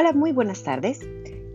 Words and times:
Hola, 0.00 0.12
muy 0.12 0.30
buenas 0.30 0.62
tardes. 0.62 1.00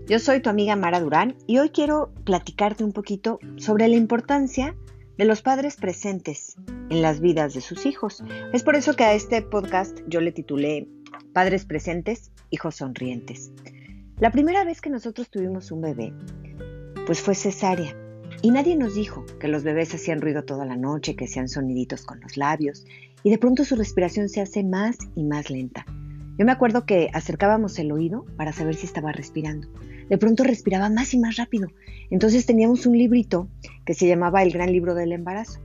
Yo 0.05 0.19
soy 0.19 0.41
tu 0.41 0.49
amiga 0.49 0.75
Mara 0.75 0.99
Durán 0.99 1.37
y 1.47 1.59
hoy 1.59 1.69
quiero 1.69 2.11
platicarte 2.25 2.83
un 2.83 2.91
poquito 2.91 3.39
sobre 3.55 3.87
la 3.87 3.95
importancia 3.95 4.75
de 5.17 5.23
los 5.23 5.41
padres 5.41 5.77
presentes 5.77 6.57
en 6.89 7.01
las 7.01 7.21
vidas 7.21 7.53
de 7.53 7.61
sus 7.61 7.85
hijos. 7.85 8.21
Es 8.51 8.63
por 8.63 8.75
eso 8.75 8.97
que 8.97 9.05
a 9.05 9.13
este 9.13 9.41
podcast 9.43 9.97
yo 10.09 10.19
le 10.19 10.33
titulé 10.33 10.89
Padres 11.31 11.63
presentes, 11.63 12.33
hijos 12.49 12.75
sonrientes. 12.75 13.53
La 14.19 14.29
primera 14.29 14.65
vez 14.65 14.81
que 14.81 14.89
nosotros 14.89 15.29
tuvimos 15.29 15.71
un 15.71 15.79
bebé, 15.79 16.13
pues 17.05 17.21
fue 17.21 17.35
cesárea. 17.35 17.95
Y 18.41 18.51
nadie 18.51 18.75
nos 18.75 18.93
dijo 18.93 19.23
que 19.39 19.47
los 19.47 19.63
bebés 19.63 19.95
hacían 19.95 20.19
ruido 20.19 20.43
toda 20.43 20.65
la 20.65 20.75
noche, 20.75 21.15
que 21.15 21.25
hacían 21.25 21.47
soniditos 21.47 22.05
con 22.05 22.19
los 22.19 22.35
labios, 22.35 22.85
y 23.23 23.29
de 23.29 23.37
pronto 23.37 23.63
su 23.63 23.77
respiración 23.77 24.27
se 24.27 24.41
hace 24.41 24.65
más 24.65 24.97
y 25.15 25.23
más 25.23 25.49
lenta. 25.49 25.85
Yo 26.37 26.45
me 26.45 26.51
acuerdo 26.51 26.85
que 26.85 27.09
acercábamos 27.13 27.77
el 27.77 27.91
oído 27.91 28.25
para 28.37 28.53
saber 28.53 28.75
si 28.75 28.87
estaba 28.87 29.11
respirando. 29.11 29.67
De 30.09 30.17
pronto 30.17 30.43
respiraba 30.43 30.89
más 30.89 31.13
y 31.13 31.19
más 31.19 31.37
rápido. 31.37 31.67
Entonces 32.09 32.45
teníamos 32.45 32.85
un 32.85 32.97
librito 32.97 33.47
que 33.85 33.93
se 33.93 34.07
llamaba 34.07 34.41
El 34.41 34.51
Gran 34.51 34.71
Libro 34.71 34.95
del 34.95 35.11
Embarazo. 35.11 35.59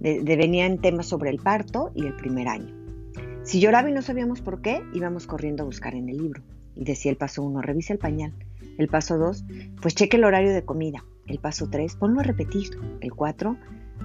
De, 0.00 0.20
venían 0.22 0.78
temas 0.78 1.06
sobre 1.06 1.30
el 1.30 1.38
parto 1.38 1.90
y 1.94 2.06
el 2.06 2.14
primer 2.14 2.48
año. 2.48 2.74
Si 3.42 3.60
lloraba 3.60 3.90
y 3.90 3.92
no 3.92 4.02
sabíamos 4.02 4.40
por 4.40 4.60
qué, 4.60 4.82
íbamos 4.94 5.26
corriendo 5.26 5.62
a 5.62 5.66
buscar 5.66 5.94
en 5.94 6.08
el 6.08 6.18
libro. 6.18 6.42
Y 6.76 6.84
decía 6.84 7.10
el 7.10 7.16
paso 7.16 7.42
1, 7.42 7.62
revisa 7.62 7.92
el 7.92 7.98
pañal. 7.98 8.32
El 8.78 8.88
paso 8.88 9.18
2, 9.18 9.44
pues 9.80 9.94
cheque 9.94 10.16
el 10.16 10.24
horario 10.24 10.52
de 10.52 10.64
comida. 10.64 11.04
El 11.26 11.38
paso 11.38 11.68
3, 11.70 11.96
ponlo 11.96 12.20
a 12.20 12.24
repetir. 12.24 12.68
El 13.00 13.12
4, 13.12 13.56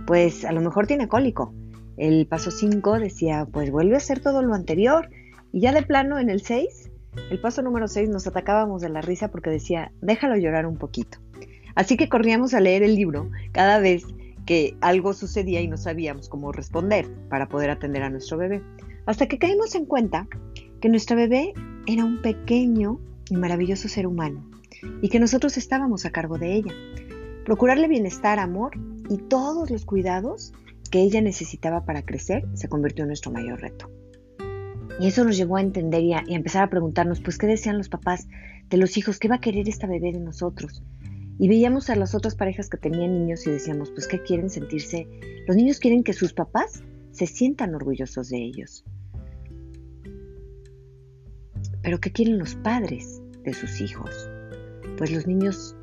pues 0.08 0.46
a 0.46 0.52
lo 0.52 0.62
mejor 0.62 0.88
tiene 0.88 1.08
cólico. 1.08 1.54
El 1.98 2.28
paso 2.28 2.50
5 2.50 3.00
decía, 3.00 3.46
pues 3.52 3.72
vuelve 3.72 3.96
a 3.96 3.98
hacer 3.98 4.20
todo 4.22 4.42
lo 4.42 4.54
anterior. 4.54 5.10
Y 5.52 5.62
ya 5.62 5.72
de 5.72 5.82
plano 5.82 6.20
en 6.20 6.30
el 6.30 6.42
6, 6.42 6.92
el 7.32 7.40
paso 7.40 7.62
número 7.62 7.88
6 7.88 8.10
nos 8.10 8.28
atacábamos 8.28 8.82
de 8.82 8.90
la 8.90 9.02
risa 9.02 9.30
porque 9.30 9.50
decía, 9.50 9.92
déjalo 10.02 10.36
llorar 10.38 10.66
un 10.66 10.78
poquito. 10.78 11.18
Así 11.76 11.98
que 11.98 12.10
corríamos 12.10 12.54
a 12.54 12.60
leer 12.60 12.84
el 12.84 12.96
libro 12.96 13.30
cada 13.52 13.80
vez 13.80 14.04
que 14.46 14.76
algo 14.82 15.14
sucedía 15.14 15.62
y 15.62 15.68
no 15.68 15.78
sabíamos 15.78 16.30
cómo 16.30 16.52
responder 16.52 17.08
para 17.30 17.50
poder 17.50 17.70
atender 17.70 18.04
a 18.04 18.10
nuestro 18.10 18.38
bebé. 18.38 18.62
Hasta 19.06 19.28
que 19.28 19.38
caímos 19.38 19.76
en 19.76 19.86
cuenta 19.86 20.28
que 20.82 20.90
nuestro 20.90 21.16
bebé 21.16 21.54
era 21.88 22.06
un 22.06 22.22
pequeño 22.22 23.00
y 23.30 23.36
maravilloso 23.36 23.88
ser 23.88 24.08
humano 24.08 24.50
y 25.02 25.10
que 25.10 25.20
nosotros 25.20 25.58
estábamos 25.58 26.06
a 26.06 26.12
cargo 26.12 26.38
de 26.38 26.56
ella. 26.56 26.74
Procurarle 27.46 27.88
bienestar, 27.88 28.40
amor 28.40 28.72
y 29.10 29.18
todos 29.18 29.70
los 29.70 29.86
cuidados 29.86 30.54
que 30.92 31.02
ella 31.02 31.22
necesitaba 31.22 31.86
para 31.86 32.04
crecer 32.04 32.46
se 32.54 32.70
convirtió 32.70 33.04
en 33.04 33.10
nuestro 33.10 33.32
mayor 33.32 33.62
reto. 33.62 33.90
Y 35.00 35.08
eso 35.08 35.24
nos 35.24 35.38
llevó 35.38 35.58
a 35.58 35.62
entender 35.62 36.04
y 36.04 36.14
a, 36.14 36.24
empezar 36.28 36.64
a 36.64 36.70
preguntarnos, 36.70 37.22
pues, 37.22 37.38
¿qué 37.38 37.48
decían 37.48 37.78
los 37.78 37.90
papás 37.90 38.28
de 38.70 38.78
los 38.78 38.98
hijos? 38.98 39.18
¿Qué 39.18 39.30
va 39.30 39.36
a 39.36 39.42
querer 39.42 39.70
esta 39.70 39.88
bebé 39.88 40.12
de 40.12 40.20
nosotros? 40.20 40.84
Y 41.40 41.48
veíamos 41.48 41.90
a 41.90 41.96
las 41.96 42.16
otras 42.16 42.36
parejas 42.36 42.70
que 42.70 42.78
tenían 42.78 43.14
niños 43.14 43.48
y 43.48 43.52
decíamos, 43.52 43.92
pues, 43.92 44.08
¿qué 44.08 44.22
quieren 44.22 44.50
sentirse? 44.50 45.08
Los 45.48 45.56
niños 45.56 45.80
quieren 45.80 46.04
que 46.04 46.12
sus 46.12 46.34
papás 46.34 46.84
se 47.12 47.28
sientan 47.28 47.74
orgullosos 47.76 48.30
de 48.30 48.38
ellos. 48.38 48.84
Pero 51.82 52.00
¿qué 52.00 52.12
quieren 52.12 52.38
los 52.38 52.56
padres 52.56 53.22
de 53.44 53.54
sus 53.54 53.80
hijos? 53.80 54.30
Pues 54.98 55.12
los 55.12 55.26
niños 55.28 55.76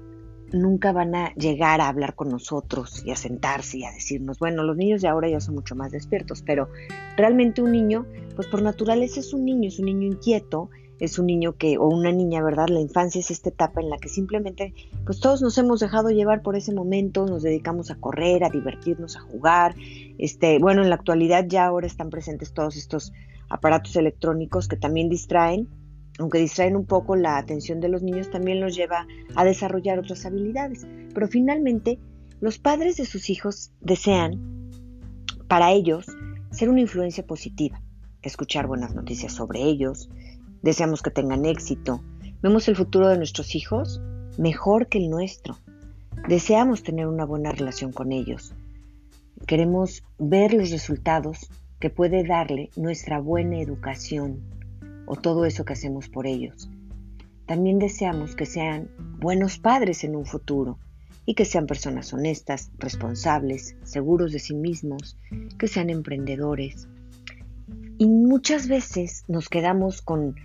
nunca 0.52 0.92
van 0.92 1.14
a 1.14 1.34
llegar 1.34 1.80
a 1.80 1.88
hablar 1.88 2.14
con 2.14 2.28
nosotros 2.28 3.02
y 3.04 3.10
a 3.10 3.16
sentarse 3.16 3.78
y 3.78 3.84
a 3.84 3.92
decirnos, 3.92 4.38
bueno, 4.38 4.62
los 4.62 4.76
niños 4.76 5.02
de 5.02 5.08
ahora 5.08 5.28
ya 5.28 5.40
son 5.40 5.54
mucho 5.54 5.74
más 5.74 5.92
despiertos, 5.92 6.42
pero 6.42 6.68
realmente 7.16 7.62
un 7.62 7.72
niño, 7.72 8.06
pues 8.34 8.46
por 8.48 8.62
naturaleza 8.62 9.20
es 9.20 9.32
un 9.32 9.44
niño, 9.44 9.68
es 9.68 9.78
un 9.78 9.86
niño 9.86 10.06
inquieto, 10.06 10.70
es 10.98 11.18
un 11.18 11.26
niño 11.26 11.56
que, 11.56 11.78
o 11.78 11.88
una 11.88 12.10
niña, 12.12 12.42
¿verdad? 12.42 12.68
La 12.68 12.80
infancia 12.80 13.20
es 13.20 13.30
esta 13.30 13.50
etapa 13.50 13.80
en 13.80 13.90
la 13.90 13.98
que 13.98 14.08
simplemente, 14.08 14.72
pues 15.04 15.20
todos 15.20 15.42
nos 15.42 15.58
hemos 15.58 15.80
dejado 15.80 16.10
llevar 16.10 16.42
por 16.42 16.56
ese 16.56 16.72
momento, 16.72 17.26
nos 17.26 17.42
dedicamos 17.42 17.90
a 17.90 17.96
correr, 17.96 18.44
a 18.44 18.50
divertirnos, 18.50 19.16
a 19.16 19.20
jugar. 19.20 19.74
Este, 20.18 20.58
bueno, 20.58 20.82
en 20.82 20.88
la 20.88 20.94
actualidad 20.94 21.44
ya 21.46 21.66
ahora 21.66 21.86
están 21.86 22.08
presentes 22.10 22.52
todos 22.52 22.76
estos 22.76 23.12
aparatos 23.48 23.94
electrónicos 23.96 24.68
que 24.68 24.76
también 24.76 25.08
distraen, 25.08 25.68
aunque 26.18 26.38
distraen 26.38 26.76
un 26.76 26.86
poco 26.86 27.16
la 27.16 27.36
atención 27.36 27.80
de 27.80 27.88
los 27.88 28.02
niños, 28.02 28.30
también 28.30 28.60
los 28.60 28.74
lleva 28.74 29.06
a 29.34 29.44
desarrollar 29.44 29.98
otras 29.98 30.24
habilidades. 30.24 30.86
Pero 31.14 31.28
finalmente, 31.28 31.98
los 32.40 32.58
padres 32.58 32.96
de 32.96 33.06
sus 33.06 33.30
hijos 33.30 33.72
desean, 33.80 34.70
para 35.48 35.72
ellos, 35.72 36.06
ser 36.50 36.68
una 36.68 36.80
influencia 36.80 37.26
positiva, 37.26 37.82
escuchar 38.22 38.66
buenas 38.66 38.94
noticias 38.94 39.32
sobre 39.32 39.62
ellos, 39.62 40.08
deseamos 40.62 41.02
que 41.02 41.10
tengan 41.10 41.44
éxito, 41.44 42.02
vemos 42.42 42.68
el 42.68 42.76
futuro 42.76 43.08
de 43.08 43.18
nuestros 43.18 43.54
hijos 43.54 44.00
mejor 44.38 44.88
que 44.88 44.98
el 44.98 45.10
nuestro, 45.10 45.56
deseamos 46.28 46.82
tener 46.82 47.06
una 47.06 47.24
buena 47.24 47.52
relación 47.52 47.92
con 47.92 48.12
ellos, 48.12 48.54
queremos 49.46 50.02
ver 50.18 50.54
los 50.54 50.70
resultados 50.70 51.50
que 51.78 51.90
puede 51.90 52.24
darle 52.24 52.70
nuestra 52.76 53.20
buena 53.20 53.60
educación, 53.60 54.55
o 55.06 55.16
todo 55.16 55.44
eso 55.44 55.64
que 55.64 55.72
hacemos 55.72 56.08
por 56.08 56.26
ellos. 56.26 56.68
También 57.46 57.78
deseamos 57.78 58.34
que 58.34 58.46
sean 58.46 58.90
buenos 59.18 59.58
padres 59.58 60.04
en 60.04 60.16
un 60.16 60.26
futuro 60.26 60.78
y 61.24 61.34
que 61.34 61.44
sean 61.44 61.66
personas 61.66 62.12
honestas, 62.12 62.70
responsables, 62.78 63.76
seguros 63.84 64.32
de 64.32 64.38
sí 64.38 64.54
mismos, 64.54 65.18
que 65.58 65.68
sean 65.68 65.90
emprendedores. 65.90 66.88
Y 67.98 68.08
muchas 68.08 68.68
veces 68.68 69.24
nos 69.28 69.48
quedamos 69.48 70.02
con 70.02 70.36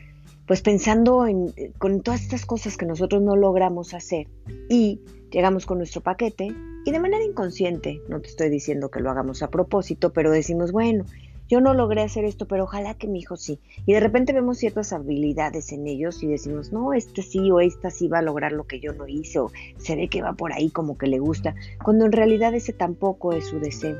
pues 0.47 0.61
pensando 0.61 1.27
en 1.27 1.53
con 1.77 2.01
todas 2.01 2.23
estas 2.23 2.45
cosas 2.45 2.75
que 2.75 2.85
nosotros 2.85 3.21
no 3.21 3.35
logramos 3.35 3.94
hacer 3.94 4.27
y 4.69 5.00
llegamos 5.31 5.66
con 5.66 5.77
nuestro 5.77 6.01
paquete 6.01 6.53
y 6.83 6.91
de 6.91 7.00
manera 7.00 7.23
inconsciente, 7.23 8.01
no 8.09 8.19
te 8.21 8.27
estoy 8.27 8.50
diciendo 8.50 8.89
que 8.89 9.00
lo 9.00 9.11
hagamos 9.11 9.44
a 9.44 9.50
propósito, 9.50 10.11
pero 10.13 10.31
decimos, 10.31 10.71
bueno, 10.71 11.05
yo 11.51 11.59
no 11.59 11.73
logré 11.73 12.01
hacer 12.01 12.23
esto, 12.23 12.47
pero 12.47 12.63
ojalá 12.63 12.94
que 12.94 13.09
mi 13.09 13.19
hijo 13.19 13.35
sí. 13.35 13.59
Y 13.85 13.91
de 13.91 14.00
repente 14.00 14.31
vemos 14.31 14.57
ciertas 14.57 14.94
habilidades 14.94 15.73
en 15.73 15.85
ellos 15.85 16.23
y 16.23 16.28
decimos, 16.28 16.72
no, 16.72 16.94
este 16.94 17.22
sí 17.23 17.51
o 17.51 17.59
esta 17.59 17.91
sí 17.91 18.07
va 18.07 18.19
a 18.19 18.22
lograr 18.22 18.53
lo 18.53 18.63
que 18.63 18.79
yo 18.79 18.94
no 18.94 19.06
hice, 19.06 19.39
o 19.39 19.51
se 19.75 19.97
ve 19.97 20.07
que 20.07 20.22
va 20.22 20.31
por 20.31 20.53
ahí 20.53 20.69
como 20.69 20.97
que 20.97 21.07
le 21.07 21.19
gusta, 21.19 21.53
cuando 21.84 22.06
en 22.06 22.13
realidad 22.13 22.56
ese 22.56 22.72
tampoco 22.72 23.34
es 23.34 23.47
su 23.47 23.59
deseo. 23.59 23.97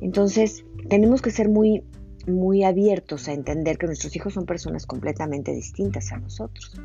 Entonces, 0.00 0.64
tenemos 0.88 1.22
que 1.22 1.30
ser 1.30 1.48
muy, 1.48 1.84
muy 2.26 2.64
abiertos 2.64 3.28
a 3.28 3.32
entender 3.32 3.78
que 3.78 3.86
nuestros 3.86 4.16
hijos 4.16 4.34
son 4.34 4.44
personas 4.44 4.86
completamente 4.86 5.52
distintas 5.52 6.10
a 6.10 6.18
nosotros 6.18 6.80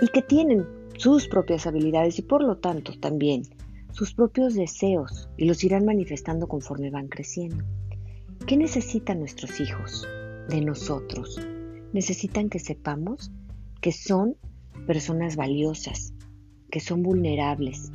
y 0.00 0.08
que 0.08 0.22
tienen 0.22 0.66
sus 0.96 1.28
propias 1.28 1.66
habilidades 1.66 2.18
y 2.18 2.22
por 2.22 2.42
lo 2.42 2.56
tanto 2.56 2.98
también 2.98 3.42
sus 3.92 4.14
propios 4.14 4.54
deseos 4.54 5.28
y 5.36 5.44
los 5.44 5.62
irán 5.62 5.84
manifestando 5.84 6.48
conforme 6.48 6.90
van 6.90 7.08
creciendo. 7.08 7.62
¿Qué 8.46 8.56
necesitan 8.56 9.18
nuestros 9.18 9.60
hijos 9.60 10.06
de 10.48 10.60
nosotros? 10.60 11.44
Necesitan 11.92 12.48
que 12.48 12.60
sepamos 12.60 13.32
que 13.80 13.90
son 13.90 14.36
personas 14.86 15.34
valiosas, 15.34 16.14
que 16.70 16.78
son 16.78 17.02
vulnerables, 17.02 17.90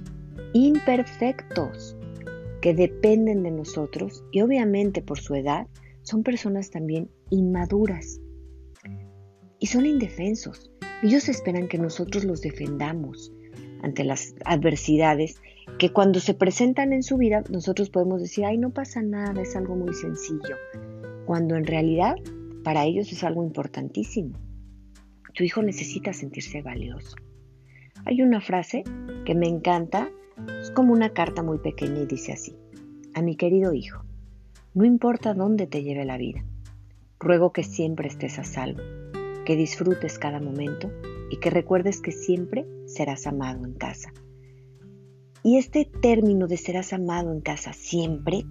imperfectos, 0.51 1.95
que 2.61 2.73
dependen 2.73 3.43
de 3.43 3.51
nosotros 3.51 4.25
y 4.33 4.41
obviamente 4.41 5.01
por 5.01 5.21
su 5.21 5.35
edad 5.35 5.67
son 6.01 6.21
personas 6.21 6.69
también 6.69 7.09
inmaduras 7.29 8.19
y 9.57 9.67
son 9.67 9.85
indefensos. 9.85 10.69
Ellos 11.01 11.29
esperan 11.29 11.69
que 11.69 11.77
nosotros 11.77 12.25
los 12.25 12.41
defendamos 12.41 13.31
ante 13.83 14.03
las 14.03 14.35
adversidades 14.43 15.41
que 15.77 15.91
cuando 15.91 16.19
se 16.19 16.33
presentan 16.33 16.93
en 16.93 17.03
su 17.03 17.17
vida 17.17 17.43
nosotros 17.49 17.89
podemos 17.89 18.21
decir, 18.21 18.45
ay, 18.45 18.57
no 18.57 18.71
pasa 18.71 19.01
nada, 19.01 19.41
es 19.41 19.55
algo 19.55 19.75
muy 19.75 19.93
sencillo, 19.93 20.55
cuando 21.25 21.55
en 21.55 21.65
realidad 21.65 22.15
para 22.63 22.85
ellos 22.85 23.11
es 23.11 23.23
algo 23.23 23.43
importantísimo. 23.43 24.37
Tu 25.33 25.43
hijo 25.43 25.61
necesita 25.63 26.13
sentirse 26.13 26.61
valioso. 26.61 27.15
Hay 28.05 28.21
una 28.21 28.41
frase 28.41 28.83
que 29.25 29.35
me 29.35 29.47
encanta, 29.47 30.09
es 30.59 30.71
como 30.71 30.93
una 30.93 31.13
carta 31.13 31.43
muy 31.43 31.59
pequeña 31.59 32.01
y 32.01 32.05
dice 32.05 32.33
así, 32.33 32.55
a 33.13 33.21
mi 33.21 33.35
querido 33.35 33.73
hijo, 33.73 34.03
no 34.73 34.85
importa 34.85 35.33
dónde 35.33 35.67
te 35.67 35.83
lleve 35.83 36.05
la 36.05 36.17
vida, 36.17 36.43
ruego 37.19 37.53
que 37.53 37.63
siempre 37.63 38.07
estés 38.07 38.39
a 38.39 38.43
salvo, 38.43 38.81
que 39.45 39.55
disfrutes 39.55 40.17
cada 40.17 40.39
momento 40.39 40.91
y 41.29 41.37
que 41.37 41.49
recuerdes 41.49 42.01
que 42.01 42.11
siempre 42.11 42.65
serás 42.85 43.27
amado 43.27 43.65
en 43.65 43.73
casa. 43.73 44.11
Y 45.43 45.57
este 45.57 45.85
término 45.85 46.47
de 46.47 46.57
serás 46.57 46.93
amado 46.93 47.31
en 47.31 47.41
casa 47.41 47.73
siempre 47.73 48.45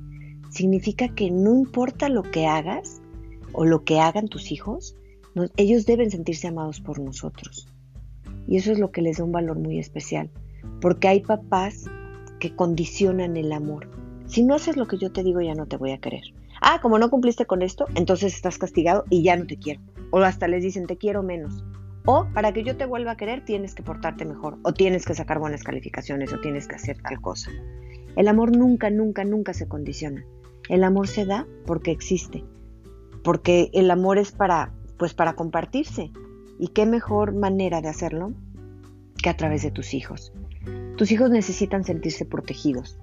significa 0.51 1.09
que 1.09 1.31
no 1.31 1.55
importa 1.55 2.09
lo 2.09 2.23
que 2.23 2.47
hagas 2.47 3.01
o 3.53 3.65
lo 3.65 3.85
que 3.85 4.01
hagan 4.01 4.29
tus 4.29 4.51
hijos, 4.51 4.97
ellos 5.57 5.87
deben 5.87 6.11
sentirse 6.11 6.49
amados 6.49 6.81
por 6.81 6.99
nosotros. 6.99 7.69
Y 8.47 8.57
eso 8.57 8.73
es 8.73 8.79
lo 8.79 8.91
que 8.91 9.03
les 9.03 9.19
da 9.19 9.25
un 9.25 9.33
valor 9.33 9.59
muy 9.59 9.79
especial, 9.79 10.31
porque 10.81 11.09
hay 11.09 11.21
papás 11.21 11.85
que 12.41 12.55
condicionan 12.55 13.37
el 13.37 13.53
amor. 13.53 13.89
Si 14.27 14.43
no 14.43 14.55
haces 14.55 14.77
lo 14.77 14.87
que 14.87 14.99
yo 14.99 15.13
te 15.13 15.23
digo, 15.23 15.41
ya 15.41 15.55
no 15.55 15.67
te 15.67 15.77
voy 15.77 15.93
a 15.93 15.99
querer. 15.99 16.23
Ah, 16.61 16.81
como 16.83 16.99
no 16.99 17.11
cumpliste 17.11 17.47
con 17.47 17.63
esto, 17.63 17.87
entonces 17.95 18.35
estás 18.35 18.59
castigado 18.59 19.05
y 19.09 19.23
ya 19.23 19.37
no 19.37 19.47
te 19.47 19.57
quiero. 19.57 19.81
O 20.11 20.19
hasta 20.19 20.49
les 20.49 20.63
dicen, 20.63 20.87
te 20.87 20.97
quiero 20.97 21.23
menos. 21.23 21.65
O 22.13 22.27
para 22.35 22.53
que 22.53 22.65
yo 22.65 22.77
te 22.77 22.87
vuelva 22.87 23.13
a 23.13 23.17
querer 23.17 23.45
tienes 23.45 23.73
que 23.73 23.85
portarte 23.85 24.25
mejor, 24.25 24.59
o 24.65 24.73
tienes 24.73 25.05
que 25.05 25.15
sacar 25.15 25.39
buenas 25.39 25.63
calificaciones, 25.63 26.33
o 26.33 26.41
tienes 26.41 26.67
que 26.67 26.75
hacer 26.75 27.01
tal 27.01 27.21
cosa. 27.21 27.53
El 28.17 28.27
amor 28.27 28.51
nunca, 28.57 28.91
nunca, 28.91 29.23
nunca 29.23 29.55
se 29.55 29.69
condiciona. 29.69 30.27
El 30.69 30.83
amor 30.83 31.07
se 31.07 31.25
da 31.25 31.47
porque 31.67 31.93
existe, 31.93 32.43
porque 33.23 33.71
el 33.75 33.93
amor 33.93 34.19
es 34.19 34.33
para, 34.33 34.75
pues 34.99 35.15
para 35.15 35.35
compartirse. 35.35 36.11
¿Y 36.59 36.71
qué 36.75 36.85
mejor 36.85 37.33
manera 37.33 37.81
de 37.81 37.91
hacerlo 37.91 38.33
que 39.23 39.31
a 39.31 39.37
través 39.37 39.63
de 39.63 39.71
tus 39.71 39.95
hijos? 39.95 40.33
Tus 40.97 41.13
hijos 41.13 41.31
necesitan 41.31 41.85
sentirse 41.85 42.25
protegidos, 42.25 42.99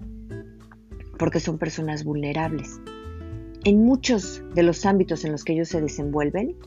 porque 1.18 1.40
son 1.40 1.58
personas 1.58 2.04
vulnerables. 2.04 2.82
En 3.64 3.86
muchos 3.86 4.44
de 4.54 4.64
los 4.64 4.86
ámbitos 4.86 5.24
en 5.24 5.32
los 5.32 5.46
que 5.46 5.54
ellos 5.54 5.70
se 5.70 5.80
desenvuelven, 5.80 6.58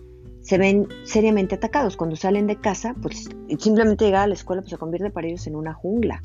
se 0.50 0.58
ven 0.58 0.88
seriamente 1.04 1.54
atacados. 1.54 1.96
Cuando 1.96 2.16
salen 2.16 2.48
de 2.48 2.56
casa, 2.56 2.96
pues 3.00 3.28
simplemente 3.60 4.04
llegar 4.04 4.24
a 4.24 4.26
la 4.26 4.34
escuela 4.34 4.62
pues, 4.62 4.70
se 4.70 4.78
convierte 4.78 5.08
para 5.08 5.28
ellos 5.28 5.46
en 5.46 5.54
una 5.54 5.74
jungla. 5.74 6.22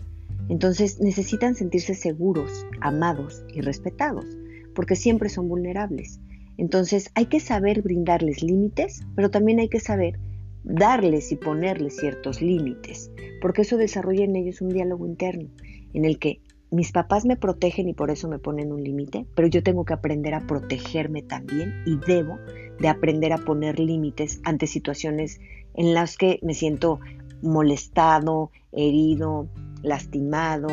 Entonces 0.49 0.99
necesitan 0.99 1.53
sentirse 1.53 1.93
seguros, 1.93 2.65
amados 2.81 3.43
y 3.53 3.61
respetados, 3.61 4.25
porque 4.73 4.95
siempre 4.95 5.29
son 5.29 5.47
vulnerables. 5.47 6.19
Entonces 6.57 7.11
hay 7.13 7.27
que 7.27 7.39
saber 7.39 7.83
brindarles 7.83 8.41
límites, 8.41 9.05
pero 9.15 9.29
también 9.29 9.59
hay 9.59 9.69
que 9.69 9.79
saber 9.79 10.17
darles 10.63 11.31
y 11.31 11.35
ponerles 11.35 11.97
ciertos 11.97 12.41
límites, 12.41 13.11
porque 13.43 13.61
eso 13.61 13.77
desarrolla 13.77 14.23
en 14.23 14.37
ellos 14.37 14.59
un 14.59 14.69
diálogo 14.69 15.05
interno 15.05 15.51
en 15.93 16.03
el 16.03 16.17
que 16.17 16.41
mis 16.75 16.91
papás 16.91 17.25
me 17.25 17.37
protegen 17.37 17.89
y 17.89 17.93
por 17.93 18.11
eso 18.11 18.27
me 18.27 18.39
ponen 18.39 18.71
un 18.71 18.83
límite, 18.83 19.25
pero 19.33 19.47
yo 19.47 19.63
tengo 19.63 19.85
que 19.85 19.93
aprender 19.93 20.33
a 20.33 20.45
protegerme 20.45 21.21
también 21.21 21.73
y 21.85 21.97
debo 22.05 22.37
de 22.79 22.87
aprender 22.87 23.33
a 23.33 23.37
poner 23.37 23.79
límites 23.79 24.41
ante 24.43 24.67
situaciones 24.67 25.39
en 25.73 25.93
las 25.93 26.17
que 26.17 26.39
me 26.41 26.53
siento 26.53 26.99
molestado, 27.41 28.51
herido, 28.71 29.47
lastimado, 29.81 30.67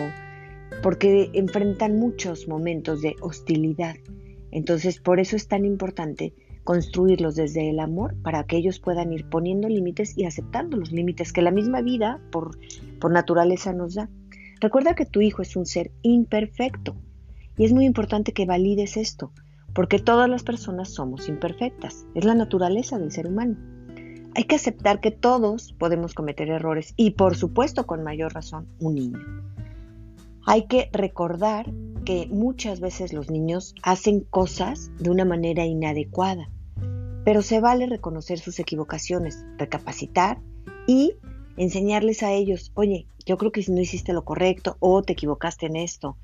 porque 0.82 1.30
enfrentan 1.34 1.98
muchos 1.98 2.48
momentos 2.48 3.02
de 3.02 3.16
hostilidad. 3.20 3.96
Entonces, 4.50 4.98
por 4.98 5.20
eso 5.20 5.36
es 5.36 5.48
tan 5.48 5.64
importante 5.64 6.34
construirlos 6.64 7.34
desde 7.34 7.68
el 7.70 7.80
amor 7.80 8.14
para 8.22 8.44
que 8.44 8.56
ellos 8.56 8.78
puedan 8.78 9.12
ir 9.12 9.28
poniendo 9.28 9.68
límites 9.68 10.16
y 10.16 10.24
aceptando 10.24 10.76
los 10.76 10.92
límites 10.92 11.32
que 11.32 11.42
la 11.42 11.50
misma 11.50 11.82
vida 11.82 12.20
por, 12.30 12.58
por 13.00 13.10
naturaleza 13.10 13.72
nos 13.72 13.94
da. 13.94 14.08
Recuerda 14.62 14.94
que 14.94 15.06
tu 15.06 15.20
hijo 15.20 15.42
es 15.42 15.56
un 15.56 15.66
ser 15.66 15.90
imperfecto 16.02 16.94
y 17.58 17.64
es 17.64 17.72
muy 17.72 17.84
importante 17.84 18.32
que 18.32 18.46
valides 18.46 18.96
esto, 18.96 19.32
porque 19.74 19.98
todas 19.98 20.30
las 20.30 20.44
personas 20.44 20.94
somos 20.94 21.28
imperfectas, 21.28 22.06
es 22.14 22.24
la 22.24 22.36
naturaleza 22.36 22.96
del 22.96 23.10
ser 23.10 23.26
humano. 23.26 23.56
Hay 24.36 24.44
que 24.44 24.54
aceptar 24.54 25.00
que 25.00 25.10
todos 25.10 25.72
podemos 25.72 26.14
cometer 26.14 26.48
errores 26.48 26.94
y 26.96 27.10
por 27.10 27.34
supuesto 27.34 27.88
con 27.88 28.04
mayor 28.04 28.34
razón 28.34 28.68
un 28.78 28.94
niño. 28.94 29.18
Hay 30.46 30.68
que 30.68 30.90
recordar 30.92 31.68
que 32.04 32.28
muchas 32.30 32.78
veces 32.78 33.12
los 33.12 33.32
niños 33.32 33.74
hacen 33.82 34.20
cosas 34.20 34.92
de 35.00 35.10
una 35.10 35.24
manera 35.24 35.66
inadecuada, 35.66 36.48
pero 37.24 37.42
se 37.42 37.58
vale 37.58 37.86
reconocer 37.86 38.38
sus 38.38 38.60
equivocaciones, 38.60 39.44
recapacitar 39.58 40.38
y 40.86 41.14
enseñarles 41.56 42.22
a 42.22 42.30
ellos, 42.30 42.70
oye, 42.74 43.08
yo 43.24 43.36
creo 43.38 43.52
que 43.52 43.62
si 43.62 43.72
no 43.72 43.80
hiciste 43.80 44.12
lo 44.12 44.24
correcto 44.24 44.76
o 44.80 45.02
te 45.02 45.12
equivocaste 45.12 45.66
en 45.66 45.76
esto. 45.76 46.16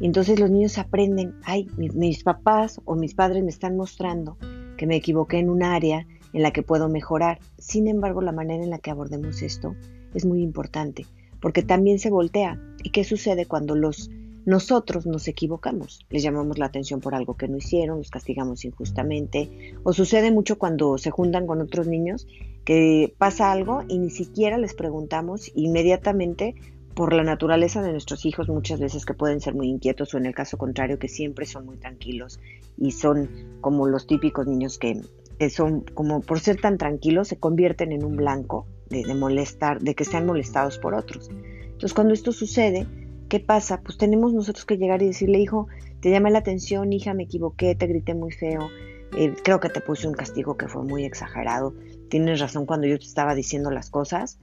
Entonces 0.00 0.38
los 0.38 0.50
niños 0.50 0.78
aprenden, 0.78 1.34
ay, 1.44 1.68
mis 1.76 2.22
papás 2.22 2.80
o 2.84 2.94
mis 2.94 3.14
padres 3.14 3.42
me 3.42 3.50
están 3.50 3.76
mostrando 3.76 4.36
que 4.76 4.86
me 4.86 4.96
equivoqué 4.96 5.38
en 5.38 5.50
un 5.50 5.62
área 5.62 6.06
en 6.32 6.42
la 6.42 6.52
que 6.52 6.62
puedo 6.62 6.88
mejorar. 6.88 7.38
Sin 7.58 7.88
embargo, 7.88 8.20
la 8.20 8.32
manera 8.32 8.62
en 8.62 8.70
la 8.70 8.78
que 8.78 8.90
abordemos 8.90 9.42
esto 9.42 9.74
es 10.14 10.26
muy 10.26 10.42
importante, 10.42 11.06
porque 11.40 11.62
también 11.62 11.98
se 11.98 12.10
voltea. 12.10 12.60
¿Y 12.82 12.90
qué 12.90 13.04
sucede 13.04 13.46
cuando 13.46 13.74
los 13.74 14.10
nosotros 14.44 15.06
nos 15.06 15.26
equivocamos? 15.28 16.06
Les 16.10 16.22
llamamos 16.22 16.58
la 16.58 16.66
atención 16.66 17.00
por 17.00 17.14
algo 17.14 17.36
que 17.36 17.48
no 17.48 17.56
hicieron, 17.56 17.98
los 17.98 18.10
castigamos 18.10 18.64
injustamente, 18.64 19.74
o 19.82 19.92
sucede 19.92 20.30
mucho 20.30 20.58
cuando 20.58 20.98
se 20.98 21.10
juntan 21.10 21.46
con 21.46 21.60
otros 21.60 21.86
niños 21.86 22.26
que 22.66 23.14
pasa 23.16 23.52
algo 23.52 23.84
y 23.88 23.98
ni 23.98 24.10
siquiera 24.10 24.58
les 24.58 24.74
preguntamos 24.74 25.52
inmediatamente 25.54 26.56
por 26.94 27.12
la 27.12 27.22
naturaleza 27.22 27.80
de 27.80 27.92
nuestros 27.92 28.26
hijos 28.26 28.48
muchas 28.48 28.80
veces 28.80 29.06
que 29.06 29.14
pueden 29.14 29.40
ser 29.40 29.54
muy 29.54 29.68
inquietos 29.68 30.12
o 30.12 30.18
en 30.18 30.26
el 30.26 30.34
caso 30.34 30.58
contrario 30.58 30.98
que 30.98 31.08
siempre 31.08 31.46
son 31.46 31.64
muy 31.64 31.76
tranquilos 31.76 32.40
y 32.76 32.90
son 32.90 33.30
como 33.60 33.86
los 33.86 34.06
típicos 34.08 34.48
niños 34.48 34.78
que 34.78 35.00
son 35.48 35.82
como 35.94 36.20
por 36.20 36.40
ser 36.40 36.60
tan 36.60 36.76
tranquilos 36.76 37.28
se 37.28 37.38
convierten 37.38 37.92
en 37.92 38.04
un 38.04 38.16
blanco 38.16 38.66
de, 38.90 39.14
molestar, 39.14 39.80
de 39.80 39.94
que 39.94 40.04
sean 40.04 40.26
molestados 40.26 40.78
por 40.78 40.94
otros. 40.94 41.28
Entonces 41.28 41.94
cuando 41.94 42.14
esto 42.14 42.32
sucede, 42.32 42.86
¿qué 43.28 43.38
pasa? 43.38 43.80
Pues 43.80 43.96
tenemos 43.96 44.32
nosotros 44.32 44.64
que 44.64 44.76
llegar 44.76 45.02
y 45.02 45.06
decirle, 45.06 45.38
hijo, 45.38 45.68
te 46.00 46.10
llamé 46.10 46.32
la 46.32 46.38
atención, 46.38 46.92
hija, 46.92 47.14
me 47.14 47.24
equivoqué, 47.24 47.76
te 47.76 47.86
grité 47.86 48.14
muy 48.14 48.32
feo, 48.32 48.70
eh, 49.16 49.34
creo 49.44 49.60
que 49.60 49.68
te 49.68 49.80
puse 49.80 50.08
un 50.08 50.14
castigo 50.14 50.56
que 50.56 50.68
fue 50.68 50.82
muy 50.82 51.04
exagerado, 51.04 51.74
tienes 52.08 52.40
razón 52.40 52.66
cuando 52.66 52.86
yo 52.86 52.98
te 52.98 53.04
estaba 53.04 53.34
diciendo 53.34 53.70
las 53.70 53.90
cosas, 53.90 54.38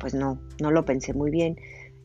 pues 0.00 0.14
no, 0.14 0.40
no 0.60 0.70
lo 0.70 0.84
pensé 0.84 1.14
muy 1.14 1.30
bien. 1.30 1.56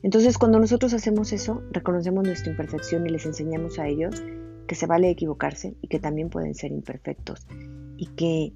Entonces 0.04 0.38
cuando 0.38 0.60
nosotros 0.60 0.94
hacemos 0.94 1.32
eso, 1.34 1.62
reconocemos 1.72 2.24
nuestra 2.24 2.52
imperfección 2.52 3.06
y 3.06 3.10
les 3.10 3.26
enseñamos 3.26 3.80
a 3.80 3.88
ellos 3.88 4.24
que 4.68 4.76
se 4.76 4.88
vale 4.88 5.10
equivocarse 5.10 5.76
y 5.82 5.88
que 5.88 6.00
también 6.00 6.30
pueden 6.30 6.56
ser 6.56 6.72
imperfectos 6.72 7.46
y 7.98 8.08
que, 8.08 8.54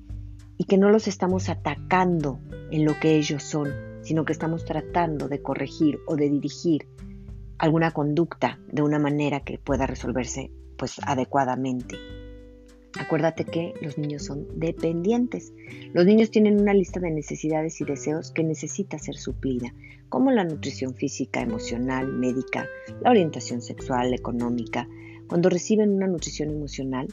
y 0.58 0.64
que 0.64 0.78
no 0.78 0.90
los 0.90 1.08
estamos 1.08 1.50
atacando 1.50 2.40
en 2.72 2.86
lo 2.86 3.00
que 3.00 3.16
ellos 3.16 3.44
son, 3.44 3.70
sino 4.02 4.26
que 4.26 4.34
estamos 4.34 4.66
tratando 4.66 5.28
de 5.28 5.42
corregir 5.42 6.00
o 6.08 6.16
de 6.16 6.30
dirigir 6.30 6.88
alguna 7.58 7.92
conducta 7.92 8.60
de 8.72 8.82
una 8.82 9.00
manera 9.00 9.42
que 9.42 9.58
pueda 9.58 9.88
resolverse 9.88 10.52
pues 10.78 11.00
adecuadamente. 11.06 11.98
Acuérdate 13.00 13.44
que 13.44 13.74
los 13.82 13.98
niños 13.98 14.24
son 14.24 14.48
dependientes. 14.58 15.54
Los 15.94 16.06
niños 16.06 16.32
tienen 16.32 16.60
una 16.62 16.74
lista 16.74 17.00
de 17.00 17.12
necesidades 17.12 17.82
y 17.82 17.86
deseos 17.86 18.32
que 18.32 18.44
necesita 18.44 18.98
ser 18.98 19.16
suplida, 19.16 19.74
como 20.08 20.32
la 20.32 20.46
nutrición 20.46 20.96
física, 20.96 21.42
emocional, 21.42 22.12
médica, 22.14 22.68
la 23.02 23.10
orientación 23.10 23.62
sexual, 23.62 24.14
económica. 24.14 24.88
Cuando 25.28 25.50
reciben 25.50 25.92
una 25.92 26.08
nutrición 26.08 26.50
emocional, 26.50 27.08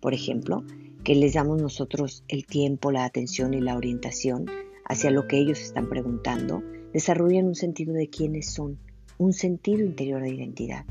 por 0.00 0.14
ejemplo, 0.14 0.64
que 1.02 1.14
les 1.14 1.34
damos 1.34 1.60
nosotros 1.60 2.24
el 2.28 2.46
tiempo, 2.46 2.92
la 2.92 3.04
atención 3.04 3.54
y 3.54 3.60
la 3.60 3.76
orientación 3.76 4.46
hacia 4.84 5.10
lo 5.10 5.26
que 5.26 5.38
ellos 5.38 5.60
están 5.60 5.88
preguntando, 5.88 6.62
desarrollan 6.92 7.46
un 7.46 7.54
sentido 7.54 7.92
de 7.92 8.08
quiénes 8.08 8.50
son, 8.50 8.78
un 9.18 9.32
sentido 9.32 9.84
interior 9.84 10.22
de 10.22 10.30
identidad. 10.30 10.84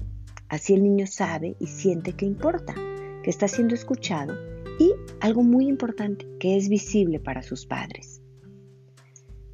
Así 0.50 0.74
el 0.74 0.84
niño 0.84 1.08
sabe 1.08 1.56
y 1.60 1.68
siente 1.68 2.14
que 2.14 2.26
importa, 2.26 2.76
que 3.24 3.30
está 3.30 3.48
siendo 3.48 3.74
escuchado 3.74 4.36
y 4.80 4.94
algo 5.20 5.44
muy 5.44 5.68
importante, 5.68 6.28
que 6.40 6.58
es 6.58 6.70
visible 6.70 7.20
para 7.20 7.42
sus 7.42 7.66
padres. 7.66 8.22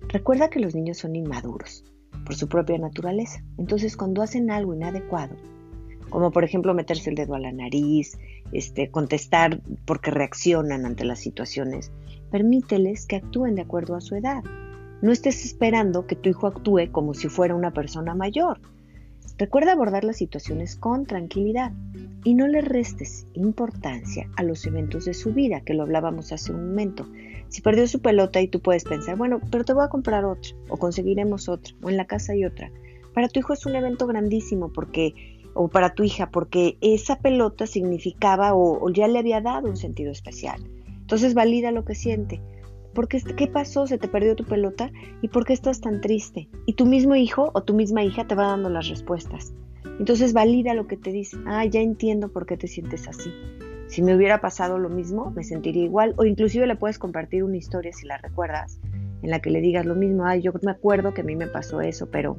Recuerda 0.08 0.50
que 0.50 0.60
los 0.60 0.76
niños 0.76 0.98
son 0.98 1.16
inmaduros 1.16 1.84
por 2.26 2.36
su 2.36 2.50
propia 2.50 2.78
naturaleza. 2.78 3.44
Entonces 3.58 3.96
cuando 3.96 4.22
hacen 4.22 4.50
algo 4.52 4.74
inadecuado, 4.74 5.36
como 6.10 6.32
por 6.32 6.44
ejemplo 6.44 6.74
meterse 6.74 7.12
el 7.12 7.16
dedo 7.16 7.36
a 7.36 7.40
la 7.40 7.52
nariz, 7.52 8.18
este, 8.52 8.90
contestar 8.90 9.62
porque 9.86 10.12
reaccionan 10.12 10.86
ante 10.86 11.06
las 11.06 11.20
situaciones. 11.20 11.92
Permíteles 12.32 13.06
que 13.06 13.18
actúen 13.18 13.56
de 13.56 13.62
acuerdo 13.62 13.96
a 13.96 14.02
su 14.02 14.16
edad. 14.16 14.44
No 15.02 15.12
estés 15.12 15.46
esperando 15.46 16.08
que 16.08 16.16
tu 16.16 16.30
hijo 16.30 16.48
actúe 16.48 16.92
como 16.92 17.14
si 17.14 17.30
fuera 17.30 17.56
una 17.56 17.72
persona 17.72 18.16
mayor. 18.16 18.60
Recuerda 19.38 19.72
abordar 19.72 20.04
las 20.04 20.18
situaciones 20.18 20.76
con 20.76 21.06
tranquilidad 21.06 21.72
y 22.24 22.34
no 22.34 22.48
le 22.48 22.62
restes 22.62 23.26
importancia 23.34 24.30
a 24.36 24.44
los 24.44 24.66
eventos 24.66 25.06
de 25.06 25.14
su 25.14 25.34
vida, 25.34 25.62
que 25.62 25.74
lo 25.74 25.84
hablábamos 25.84 26.34
hace 26.34 26.52
un 26.52 26.68
momento. 26.68 27.08
Si 27.48 27.62
perdió 27.62 27.88
su 27.88 28.02
pelota 28.02 28.42
y 28.42 28.50
tú 28.50 28.60
puedes 28.60 28.84
pensar, 28.84 29.16
bueno, 29.18 29.40
pero 29.50 29.64
te 29.64 29.74
voy 29.74 29.86
a 29.86 29.90
comprar 29.90 30.26
otra, 30.26 30.52
o 30.68 30.78
conseguiremos 30.78 31.48
otra, 31.48 31.74
o 31.82 31.90
en 31.90 31.98
la 31.98 32.06
casa 32.06 32.34
hay 32.34 32.44
otra. 32.44 32.70
Para 33.14 33.30
tu 33.30 33.40
hijo 33.40 33.54
es 33.54 33.66
un 33.66 33.76
evento 33.76 34.08
grandísimo 34.08 34.72
porque 34.74 35.14
o 35.54 35.68
para 35.68 35.94
tu 35.94 36.04
hija, 36.04 36.30
porque 36.30 36.78
esa 36.82 37.20
pelota 37.20 37.66
significaba 37.68 38.54
o, 38.54 38.90
ya 38.92 39.08
le 39.08 39.20
había 39.20 39.42
dado 39.42 39.68
un 39.68 39.78
sentido 39.78 40.12
especial. 40.12 40.62
Entonces 40.88 41.34
valida 41.34 41.72
lo 41.72 41.86
que 41.86 41.96
siente. 41.96 42.42
Porque, 42.94 43.22
¿Qué 43.22 43.48
pasó? 43.48 43.88
¿Se 43.88 43.98
te 43.98 44.08
perdió 44.08 44.36
tu 44.36 44.44
pelota? 44.44 44.92
¿Y 45.22 45.28
por 45.30 45.46
qué 45.46 45.54
estás 45.54 45.82
tan 45.82 46.02
triste? 46.02 46.50
Y 46.66 46.74
tu 46.74 46.86
mismo 46.86 47.16
hijo 47.16 47.52
o 47.54 47.64
tu 47.64 47.74
misma 47.74 48.04
hija 48.04 48.26
te 48.26 48.36
va 48.36 48.48
dando 48.48 48.70
las 48.70 48.90
respuestas. 48.90 49.54
Entonces 50.00 50.34
valida 50.34 50.74
lo 50.74 50.88
que 50.88 50.98
te 50.98 51.12
dice. 51.12 51.38
Ah, 51.46 51.66
ya 51.66 51.82
entiendo 51.82 52.30
por 52.30 52.46
qué 52.46 52.58
te 52.58 52.68
sientes 52.68 53.08
así. 53.08 53.32
Si 53.88 54.02
me 54.02 54.16
hubiera 54.16 54.42
pasado 54.42 54.78
lo 54.78 54.90
mismo, 54.90 55.32
me 55.32 55.44
sentiría 55.44 55.84
igual. 55.84 56.14
O 56.18 56.26
inclusive 56.26 56.68
le 56.68 56.76
puedes 56.76 57.00
compartir 57.00 57.44
una 57.44 57.58
historia 57.58 57.92
si 57.94 58.06
la 58.06 58.18
recuerdas, 58.18 58.80
en 59.22 59.30
la 59.30 59.40
que 59.40 59.50
le 59.50 59.62
digas 59.62 59.86
lo 59.86 59.96
mismo. 59.96 60.26
Ay, 60.26 60.42
yo 60.42 60.52
me 60.62 60.72
acuerdo 60.72 61.14
que 61.14 61.22
a 61.22 61.26
mí 61.26 61.36
me 61.36 61.48
pasó 61.48 61.82
eso, 61.82 62.10
pero 62.10 62.38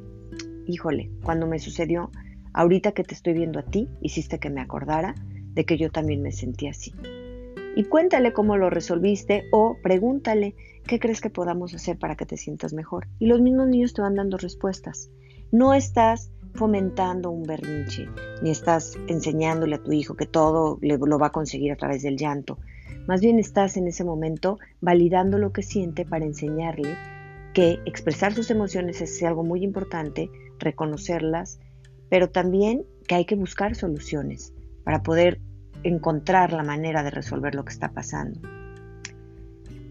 híjole, 0.67 1.11
cuando 1.23 1.47
me 1.47 1.59
sucedió, 1.59 2.11
Ahorita 2.53 2.93
que 2.93 3.05
te 3.05 3.15
estoy 3.15 3.35
viendo 3.35 3.61
a 3.61 3.63
ti, 3.63 3.89
hiciste 4.01 4.39
que 4.39 4.51
me 4.51 4.61
acordara 4.61 5.15
de 5.55 5.65
que 5.65 5.79
yo 5.79 5.91
también 5.91 6.23
me 6.23 6.33
sentí 6.33 6.67
así. 6.67 6.93
Y 7.77 7.85
cuéntale 7.85 8.33
cómo 8.33 8.57
lo 8.57 8.71
resolviste 8.71 9.45
o 9.53 9.77
pregúntale 9.83 10.55
qué 10.87 10.99
crees 10.99 11.21
que 11.21 11.31
podamos 11.31 11.75
hacer 11.75 11.99
para 11.99 12.17
que 12.17 12.27
te 12.27 12.37
sientas 12.37 12.73
mejor. 12.73 13.07
Y 13.19 13.27
los 13.27 13.41
mismos 13.41 13.69
niños 13.69 13.95
te 13.95 14.03
van 14.03 14.17
dando 14.17 14.37
respuestas. 14.37 15.11
No 15.53 15.75
estás 15.75 16.31
fomentando 16.55 17.31
un 17.31 17.45
berrinche, 17.45 18.09
ni 18.43 18.51
estás 18.51 18.97
enseñándole 19.07 19.77
a 19.77 19.83
tu 19.83 19.93
hijo 19.93 20.15
que 20.15 20.27
todo 20.27 20.79
lo 20.81 21.19
va 21.19 21.29
a 21.29 21.33
conseguir 21.33 21.73
a 21.73 21.77
través 21.77 22.03
del 22.03 22.17
llanto. 22.17 22.59
Más 23.07 23.21
bien 23.21 23.39
estás 23.39 23.77
en 23.77 23.87
ese 23.87 24.05
momento 24.05 24.59
validando 24.81 25.39
lo 25.39 25.53
que 25.53 25.63
siente 25.63 26.05
para 26.05 26.25
enseñarle 26.25 26.97
que 27.55 27.81
expresar 27.85 28.33
sus 28.35 28.51
emociones 28.51 29.01
es 29.01 29.23
algo 29.23 29.43
muy 29.43 29.65
importante, 29.65 30.31
reconocerlas, 30.59 31.59
pero 32.09 32.31
también 32.31 32.85
que 33.09 33.17
hay 33.17 33.25
que 33.25 33.35
buscar 33.35 33.75
soluciones 33.75 34.53
para 34.85 35.03
poder 35.03 35.41
encontrar 35.83 36.53
la 36.53 36.63
manera 36.63 37.03
de 37.03 37.11
resolver 37.11 37.55
lo 37.55 37.65
que 37.65 37.73
está 37.73 37.93
pasando. 37.93 38.41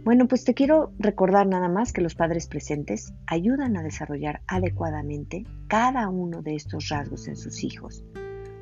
Bueno, 0.03 0.27
pues 0.27 0.43
te 0.43 0.53
quiero 0.53 0.93
recordar 0.98 1.46
nada 1.46 1.67
más 1.67 1.91
que 1.91 2.01
los 2.01 2.15
padres 2.15 2.48
presentes 2.48 3.13
ayudan 3.27 3.77
a 3.77 3.84
desarrollar 3.84 4.41
adecuadamente 4.48 5.46
cada 5.67 6.10
uno 6.10 6.41
de 6.41 6.55
estos 6.55 6.89
rasgos 6.89 7.27
en 7.27 7.36
sus 7.36 7.63
hijos, 7.63 8.03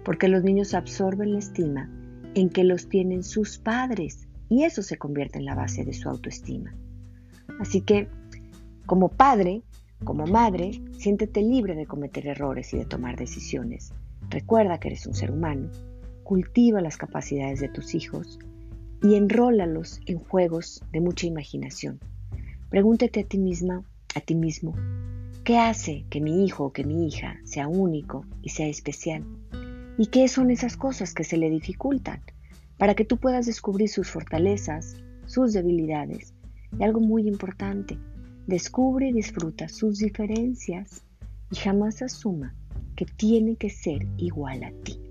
porque 0.03 0.27
los 0.27 0.43
niños 0.43 0.73
absorben 0.73 1.33
la 1.33 1.39
estima 1.39 1.89
en 2.33 2.49
que 2.49 2.63
los 2.63 2.89
tienen 2.89 3.23
sus 3.23 3.59
padres 3.59 4.27
y 4.49 4.63
eso 4.63 4.81
se 4.81 4.97
convierte 4.97 5.37
en 5.37 5.45
la 5.45 5.55
base 5.55 5.85
de 5.85 5.93
su 5.93 6.09
autoestima. 6.09 6.75
Así 7.59 7.81
que, 7.81 8.09
como 8.85 9.09
padre, 9.09 9.63
como 10.03 10.25
madre, 10.25 10.81
siéntete 10.97 11.41
libre 11.41 11.75
de 11.75 11.85
cometer 11.85 12.27
errores 12.27 12.73
y 12.73 12.77
de 12.77 12.85
tomar 12.85 13.15
decisiones. 13.15 13.93
Recuerda 14.29 14.79
que 14.79 14.89
eres 14.89 15.07
un 15.07 15.13
ser 15.13 15.31
humano, 15.31 15.69
cultiva 16.27 16.81
las 16.81 16.97
capacidades 16.97 17.61
de 17.61 17.69
tus 17.69 17.95
hijos 17.95 18.37
y 19.01 19.15
enrólalos 19.15 20.01
en 20.07 20.17
juegos 20.17 20.83
de 20.91 20.99
mucha 20.99 21.25
imaginación. 21.25 22.01
Pregúntate 22.69 23.21
a 23.21 23.23
ti 23.23 23.37
misma, 23.37 23.85
a 24.13 24.19
ti 24.19 24.35
mismo, 24.35 24.75
¿qué 25.45 25.57
hace 25.57 26.03
que 26.09 26.19
mi 26.19 26.43
hijo 26.43 26.65
o 26.65 26.73
que 26.73 26.83
mi 26.83 27.07
hija 27.07 27.37
sea 27.45 27.69
único 27.69 28.25
y 28.41 28.49
sea 28.49 28.67
especial? 28.67 29.23
¿Y 29.97 30.07
qué 30.07 30.27
son 30.27 30.51
esas 30.51 30.75
cosas 30.75 31.13
que 31.13 31.23
se 31.23 31.37
le 31.37 31.49
dificultan? 31.49 32.21
Para 32.77 32.93
que 32.93 33.05
tú 33.05 33.15
puedas 33.15 33.45
descubrir 33.45 33.87
sus 33.87 34.09
fortalezas, 34.09 34.97
sus 35.27 35.53
debilidades 35.53 36.33
y 36.77 36.83
algo 36.83 36.99
muy 36.99 37.25
importante, 37.25 37.97
descubre 38.47 39.07
y 39.07 39.13
disfruta 39.13 39.69
sus 39.69 39.99
diferencias 39.99 41.03
y 41.53 41.55
jamás 41.55 42.01
asuma 42.01 42.53
que 42.97 43.05
tiene 43.05 43.55
que 43.55 43.69
ser 43.69 44.05
igual 44.17 44.65
a 44.65 44.71
ti. 44.83 45.06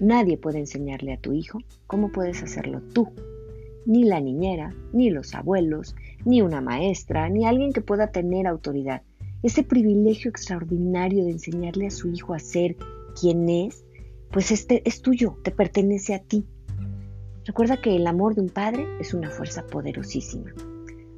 Nadie 0.00 0.36
puede 0.36 0.58
enseñarle 0.58 1.12
a 1.12 1.20
tu 1.20 1.32
hijo 1.32 1.58
cómo 1.86 2.10
puedes 2.10 2.42
hacerlo 2.42 2.82
tú. 2.92 3.08
Ni 3.86 4.04
la 4.04 4.20
niñera, 4.20 4.74
ni 4.92 5.10
los 5.10 5.34
abuelos, 5.34 5.94
ni 6.24 6.42
una 6.42 6.60
maestra, 6.60 7.28
ni 7.28 7.46
alguien 7.46 7.72
que 7.72 7.80
pueda 7.80 8.10
tener 8.10 8.46
autoridad. 8.46 9.02
Ese 9.42 9.62
privilegio 9.62 10.30
extraordinario 10.30 11.24
de 11.24 11.32
enseñarle 11.32 11.86
a 11.86 11.90
su 11.90 12.10
hijo 12.10 12.32
a 12.32 12.38
ser 12.38 12.76
quien 13.20 13.48
es, 13.48 13.84
pues 14.30 14.50
este 14.50 14.82
es 14.88 15.02
tuyo, 15.02 15.36
te 15.44 15.50
pertenece 15.50 16.14
a 16.14 16.18
ti. 16.18 16.44
Recuerda 17.44 17.76
que 17.80 17.94
el 17.94 18.06
amor 18.06 18.34
de 18.34 18.40
un 18.40 18.48
padre 18.48 18.86
es 19.00 19.12
una 19.12 19.30
fuerza 19.30 19.66
poderosísima. 19.66 20.52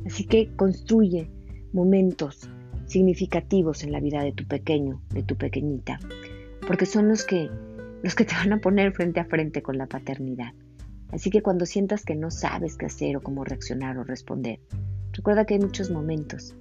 Así 0.05 0.25
que 0.25 0.55
construye 0.57 1.31
momentos 1.73 2.51
significativos 2.87 3.85
en 3.85 3.93
la 3.93 4.01
vida 4.01 4.23
de 4.23 4.33
tu 4.33 4.45
pequeño, 4.47 5.01
de 5.11 5.23
tu 5.23 5.37
pequeñita, 5.37 5.99
porque 6.67 6.87
son 6.87 7.09
los 7.09 7.25
que 7.25 7.49
los 8.03 8.15
que 8.15 8.25
te 8.25 8.35
van 8.35 8.53
a 8.53 8.61
poner 8.61 8.93
frente 8.93 9.21
a 9.21 9.25
frente 9.25 9.63
con 9.63 9.79
la 9.79 9.87
paternidad. 9.87 10.53
Así 11.11 11.31
que 11.31 11.43
cuando 11.43 11.67
sientas 11.67 12.05
que 12.05 12.17
no 12.17 12.31
sabes 12.31 12.77
qué 12.77 12.87
hacer 12.87 13.17
o 13.17 13.23
cómo 13.23 13.45
reaccionar 13.45 13.97
o 13.99 14.05
responder, 14.05 14.61
recuerda 15.13 15.45
que 15.45 15.55
hay 15.55 15.61
muchos 15.61 15.91
momentos. 15.91 16.55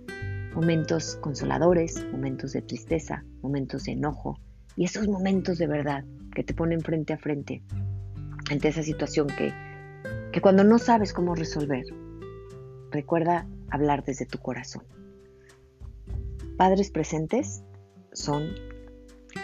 Momentos 0.54 1.18
consoladores, 1.18 2.06
momentos 2.12 2.54
de 2.54 2.62
tristeza, 2.62 3.26
momentos 3.42 3.84
de 3.84 3.94
enojo 3.94 4.40
y 4.78 4.86
esos 4.86 5.08
momentos 5.08 5.58
de 5.58 5.68
verdad 5.68 6.06
que 6.34 6.44
te 6.44 6.54
ponen 6.54 6.82
frente 6.82 7.14
a 7.14 7.18
frente 7.18 7.64
ante 8.50 8.68
esa 8.68 8.84
situación 8.84 9.28
que, 9.28 9.54
que 10.32 10.42
cuando 10.42 10.64
no 10.64 10.80
sabes 10.80 11.14
cómo 11.14 11.36
resolver, 11.36 11.86
recuerda 12.92 13.48
hablar 13.70 14.04
desde 14.06 14.26
tu 14.26 14.38
corazón. 14.38 14.84
Padres 16.58 16.92
presentes 16.92 17.64
son 18.14 18.44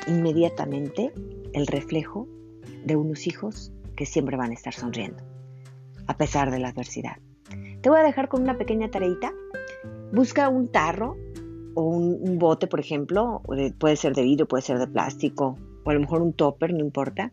inmediatamente 0.08 1.12
el 1.54 1.68
reflejo 1.68 2.28
de 2.86 2.96
unos 2.96 3.28
hijos 3.28 3.72
que 3.96 4.06
siempre 4.06 4.38
van 4.38 4.52
a 4.52 4.54
estar 4.54 4.74
sonriendo, 4.74 5.24
a 6.08 6.18
pesar 6.18 6.52
de 6.52 6.60
la 6.60 6.70
adversidad. 6.70 7.18
Te 7.82 7.90
voy 7.90 8.00
a 8.00 8.04
dejar 8.04 8.30
con 8.30 8.42
una 8.42 8.58
pequeña 8.58 8.90
tareita. 8.90 9.34
Busca 10.14 10.50
un 10.50 10.68
tarro 10.68 11.18
o 11.74 11.84
un, 11.84 12.38
bote, 12.38 12.68
por 12.68 12.80
ejemplo, 12.80 13.42
puede 13.80 13.96
ser 13.96 14.14
de 14.14 14.24
vidrio, 14.24 14.48
puede 14.48 14.62
ser 14.62 14.78
de 14.78 14.88
plástico, 14.88 15.58
o 15.84 15.90
a 15.90 15.94
lo 15.94 16.00
mejor 16.00 16.22
un 16.22 16.34
topper, 16.34 16.74
no 16.74 16.80
importa. 16.80 17.32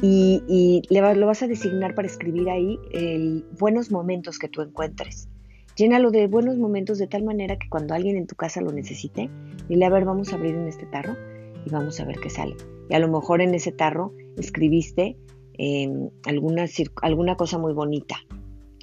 Y, 0.00 0.82
le 0.88 1.14
lo 1.14 1.26
vas 1.26 1.42
a 1.42 1.46
designar 1.46 1.94
para 1.94 2.08
escribir 2.08 2.48
ahí 2.48 2.78
el 2.92 3.44
buenos 3.58 3.90
momentos 3.90 4.38
que 4.38 4.48
tú 4.48 4.62
encuentres. 4.62 5.28
Llénalo 5.76 6.10
de 6.10 6.28
buenos 6.28 6.56
momentos 6.56 6.98
de 6.98 7.08
tal 7.08 7.24
manera 7.24 7.58
que 7.58 7.68
cuando 7.68 7.94
alguien 7.94 8.16
en 8.16 8.26
tu 8.26 8.36
casa 8.36 8.60
lo 8.60 8.72
necesite, 8.72 9.28
dile, 9.68 9.84
a 9.84 9.90
ver, 9.90 10.04
vamos 10.04 10.32
a 10.32 10.36
abrir 10.36 10.54
en 10.54 10.68
este 10.68 10.86
tarro 10.86 11.16
y 11.64 11.70
vamos 11.70 12.00
a 12.00 12.04
ver 12.04 12.16
qué 12.20 12.30
sale. 12.30 12.56
Y 12.88 12.94
a 12.94 12.98
lo 12.98 13.08
mejor 13.08 13.40
en 13.40 13.54
ese 13.54 13.72
tarro 13.72 14.12
escribiste 14.36 15.16
em, 15.54 16.10
alguna, 16.24 16.66
alguna 17.02 17.36
cosa 17.36 17.58
muy 17.58 17.72
bonita. 17.72 18.16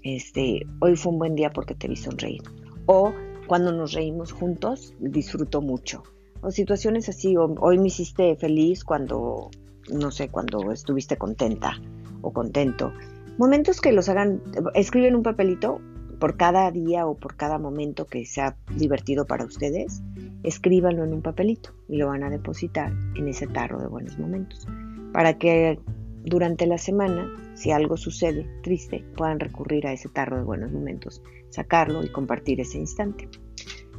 Este, 0.03 0.61
hoy 0.79 0.95
fue 0.95 1.11
un 1.11 1.19
buen 1.19 1.35
día 1.35 1.51
porque 1.51 1.75
te 1.75 1.87
vi 1.87 1.95
sonreír. 1.95 2.41
O 2.85 3.13
cuando 3.47 3.71
nos 3.71 3.93
reímos 3.93 4.31
juntos, 4.31 4.93
disfruto 4.99 5.61
mucho. 5.61 6.03
O 6.41 6.51
situaciones 6.51 7.09
así, 7.09 7.35
hoy 7.37 7.77
me 7.77 7.87
hiciste 7.87 8.35
feliz 8.35 8.83
cuando, 8.83 9.51
no 9.91 10.09
sé, 10.09 10.29
cuando 10.29 10.71
estuviste 10.71 11.17
contenta 11.17 11.79
o 12.21 12.31
contento. 12.33 12.93
Momentos 13.37 13.79
que 13.79 13.91
los 13.91 14.09
hagan, 14.09 14.41
escriben 14.73 15.15
un 15.15 15.23
papelito 15.23 15.79
por 16.19 16.37
cada 16.37 16.69
día 16.71 17.05
o 17.07 17.15
por 17.15 17.35
cada 17.35 17.57
momento 17.57 18.05
que 18.05 18.25
sea 18.25 18.55
divertido 18.75 19.25
para 19.25 19.45
ustedes, 19.45 20.01
escríbanlo 20.43 21.03
en 21.03 21.13
un 21.13 21.21
papelito 21.21 21.71
y 21.87 21.97
lo 21.97 22.07
van 22.07 22.23
a 22.23 22.29
depositar 22.29 22.91
en 23.15 23.27
ese 23.27 23.47
tarro 23.47 23.79
de 23.79 23.87
buenos 23.87 24.17
momentos. 24.17 24.67
Para 25.13 25.37
que 25.37 25.79
durante 26.23 26.67
la 26.67 26.77
semana, 26.77 27.29
si 27.55 27.71
algo 27.71 27.97
sucede 27.97 28.47
triste, 28.63 29.03
puedan 29.15 29.39
recurrir 29.39 29.87
a 29.87 29.93
ese 29.93 30.09
tarro 30.09 30.37
de 30.37 30.43
buenos 30.43 30.71
momentos, 30.71 31.21
sacarlo 31.49 32.03
y 32.03 32.09
compartir 32.09 32.61
ese 32.61 32.77
instante. 32.77 33.27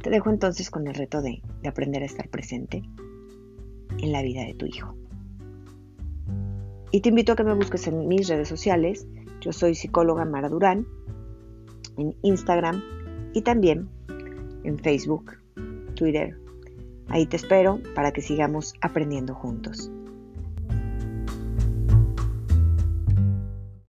Te 0.01 0.09
dejo 0.09 0.29
entonces 0.29 0.69
con 0.69 0.87
el 0.87 0.93
reto 0.93 1.21
de, 1.21 1.41
de 1.61 1.69
aprender 1.69 2.01
a 2.03 2.07
estar 2.07 2.29
presente 2.29 2.81
en 3.99 4.11
la 4.11 4.21
vida 4.21 4.43
de 4.43 4.53
tu 4.53 4.65
hijo. 4.65 4.95
Y 6.91 7.01
te 7.01 7.09
invito 7.09 7.31
a 7.31 7.35
que 7.35 7.43
me 7.43 7.55
busques 7.55 7.87
en 7.87 8.07
mis 8.07 8.27
redes 8.27 8.47
sociales. 8.47 9.07
Yo 9.41 9.51
soy 9.51 9.75
psicóloga 9.75 10.25
Mara 10.25 10.49
Durán 10.49 10.85
en 11.97 12.15
Instagram 12.21 12.81
y 13.33 13.41
también 13.41 13.89
en 14.63 14.77
Facebook, 14.77 15.42
Twitter. 15.93 16.37
Ahí 17.07 17.25
te 17.25 17.37
espero 17.37 17.79
para 17.95 18.11
que 18.11 18.21
sigamos 18.21 18.73
aprendiendo 18.81 19.35
juntos. 19.35 19.91